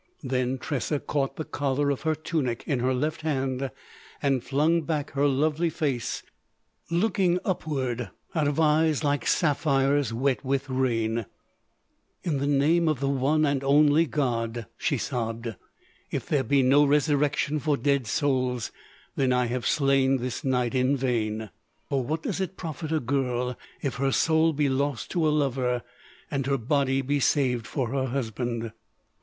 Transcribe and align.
Then 0.23 0.57
Tressa 0.57 0.99
caught 0.99 1.35
the 1.35 1.45
collar 1.45 1.91
of 1.91 2.01
her 2.01 2.15
tunic 2.15 2.63
in 2.65 2.79
her 2.79 2.91
left 2.91 3.21
hand 3.21 3.69
and 4.19 4.43
flung 4.43 4.81
back 4.81 5.11
her 5.11 5.27
lovely 5.27 5.69
face 5.69 6.23
looking 6.89 7.37
upward 7.45 8.09
out 8.33 8.47
of 8.47 8.59
eyes 8.59 9.03
like 9.03 9.27
sapphires 9.27 10.11
wet 10.11 10.43
with 10.43 10.71
rain: 10.71 11.27
"In 12.23 12.39
the 12.39 12.47
name 12.47 12.87
of 12.89 12.99
the 12.99 13.07
one 13.09 13.45
and 13.45 13.63
only 13.63 14.07
God," 14.07 14.65
she 14.75 14.97
sobbed—"if 14.97 16.25
there 16.25 16.43
be 16.43 16.63
no 16.63 16.83
resurrection 16.83 17.59
for 17.59 17.77
dead 17.77 18.07
souls, 18.07 18.71
then 19.15 19.31
I 19.31 19.45
have 19.45 19.67
slain 19.67 20.17
this 20.17 20.43
night 20.43 20.73
in 20.73 20.97
vain! 20.97 21.51
"For 21.89 22.03
what 22.03 22.23
does 22.23 22.41
it 22.41 22.57
profit 22.57 22.91
a 22.91 22.99
girl 22.99 23.55
if 23.83 23.97
her 23.97 24.11
soul 24.11 24.51
be 24.51 24.67
lost 24.67 25.11
to 25.11 25.27
a 25.27 25.29
lover 25.29 25.83
and 26.31 26.47
her 26.47 26.57
body 26.57 27.03
be 27.03 27.19
saved 27.19 27.67
for 27.67 27.89
her 27.89 28.07
husband?" 28.07 28.71